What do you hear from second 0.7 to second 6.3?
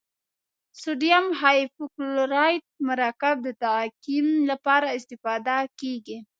سوډیم هایپوکلورایت مرکب د تعقیم لپاره استفاده کیږي.